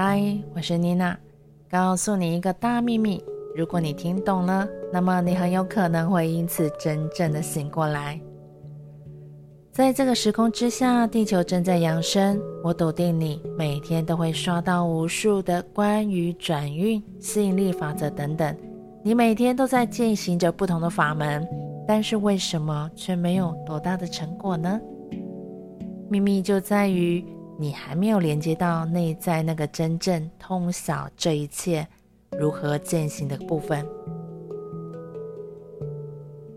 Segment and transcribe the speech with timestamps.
[0.00, 0.22] 嗨，
[0.54, 1.18] 我是妮娜，
[1.68, 3.20] 告诉你一个大秘密：
[3.56, 8.20] 如果你听懂了，那么你很有可能会因此真正的醒过来。
[9.72, 12.40] 在这个时空之下，地球正在扬升。
[12.62, 18.56] 我笃定你每天都会刷到无数的关于转运、吸引力法则等等。
[19.02, 21.44] 你每天都在进行着不同的法门，
[21.88, 24.80] 但是为什么却没有多大的成果呢？
[26.08, 27.24] 秘密就在于
[27.58, 31.86] 你还没有连接到内在那个真正通晓这一切
[32.38, 33.84] 如何践行的部分。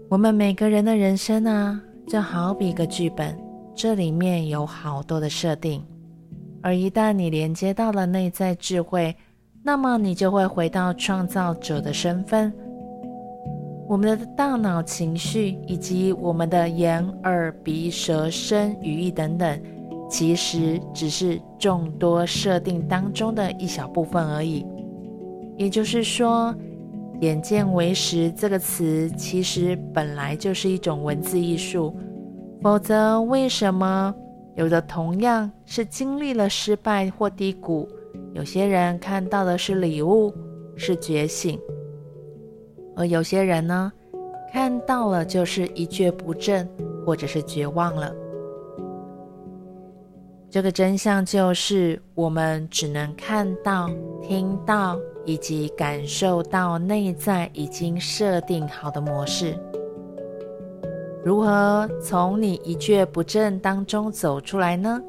[0.08, 1.82] 我们每个人的人生啊。
[2.08, 3.40] 就好比一个剧本，
[3.74, 5.82] 这里面有好多的设定，
[6.62, 9.16] 而一旦你连接到了内在智慧，
[9.64, 12.52] 那么你就会回到创造者的身份。
[13.88, 19.62] 我们的大脑、情绪以及我们的眼、耳、鼻、舌、身、语意等等，
[20.12, 24.66] 其实只是众多设定当中的一小部分而已。
[25.58, 26.54] 也就是说，
[27.22, 31.96] 眼见为实这个词，其实本来就是一种文字艺术。
[32.62, 34.14] 否则，为什么
[34.56, 37.88] 有的同样是经历了失败或低谷，
[38.34, 40.34] 有些人看到的是礼物，
[40.76, 41.58] 是觉醒，
[42.98, 43.92] 而有些人呢，
[44.52, 46.68] 看到了就是一蹶不振，
[47.06, 48.14] 或者是绝望了？
[50.52, 53.90] 这个真相就是，我们只能看到、
[54.22, 55.00] 听到。
[55.24, 59.56] 以及感受到内在已经设定好的模式，
[61.24, 65.00] 如何从你一蹶不振当中走出来呢？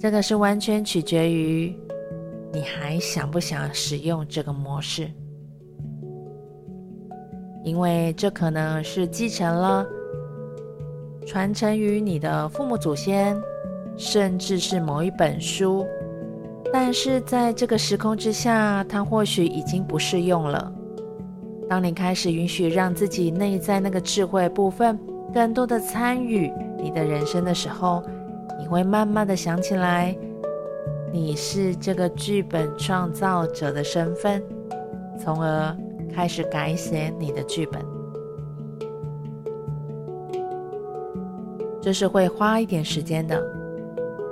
[0.00, 1.72] 这个是完全取决于
[2.52, 5.08] 你还想不想使用这个模式，
[7.62, 9.86] 因为这可能是继承了
[11.24, 13.40] 传承于你的父母祖先，
[13.96, 15.86] 甚至是某一本书。
[16.72, 20.72] 但是在这个时空之下，它或许已经不适用了。
[21.68, 24.98] 当你开始允许让自己内在那个智慧部分
[25.32, 28.02] 更多的参与你的人生的时候，
[28.58, 30.16] 你会慢慢的想起来，
[31.12, 34.42] 你是这个剧本创造者的身份，
[35.18, 35.76] 从而
[36.12, 37.80] 开始改写你的剧本。
[41.80, 43.55] 这是会花一点时间的。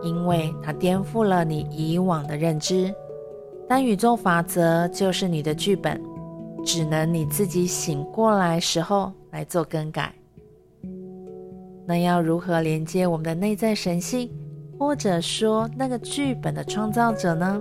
[0.05, 2.95] 因为它颠覆了你以往的认知，
[3.67, 6.01] 但宇宙法则就是你的剧本，
[6.65, 10.15] 只能你自己醒过来时候来做更改。
[11.87, 14.31] 那要如何连接我们的内在神性，
[14.79, 17.61] 或者说那个剧本的创造者呢？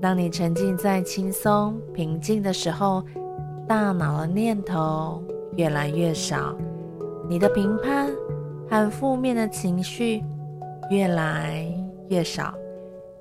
[0.00, 3.02] 当你沉浸在轻松平静的时候，
[3.66, 5.22] 大脑的念头
[5.56, 6.54] 越来越少，
[7.28, 8.10] 你的评判。
[8.68, 10.22] 和负面的情绪
[10.90, 11.66] 越来
[12.08, 12.54] 越少，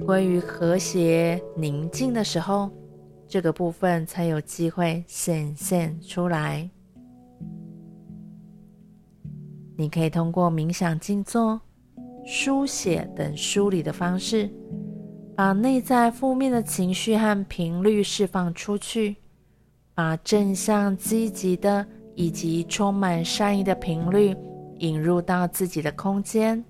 [0.05, 2.69] 归于和谐宁静的时候，
[3.27, 6.69] 这个部分才有机会显现出来。
[9.77, 11.59] 你可以通过冥想、静坐、
[12.25, 14.49] 书写等梳理的方式，
[15.35, 19.17] 把内在负面的情绪和频率释放出去，
[19.93, 21.85] 把正向、积极的
[22.15, 24.35] 以及充满善意的频率。
[24.79, 26.63] 引入到自己的空间。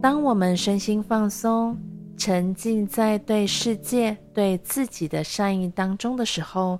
[0.00, 1.76] 当我们身心放松，
[2.16, 6.78] 沉浸在对世界、对自己的善意当中的时候，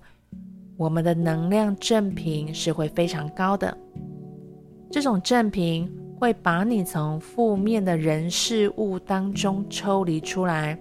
[0.76, 3.76] 我们的能量振频是会非常高的。
[4.90, 10.78] 这种振频会把你从负面的人事物当中抽离出来，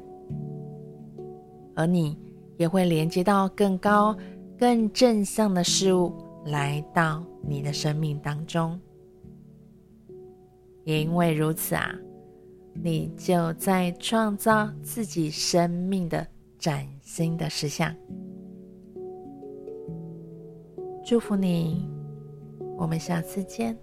[1.75, 2.17] 而你
[2.57, 4.15] 也会连接到更高、
[4.57, 6.13] 更正向的事物
[6.45, 8.77] 来到你的生命当中。
[10.89, 11.95] 也因为如此啊，
[12.73, 16.25] 你就在创造自己生命的
[16.57, 17.95] 崭新的实相。
[21.05, 21.87] 祝福你，
[22.75, 23.77] 我们下次见。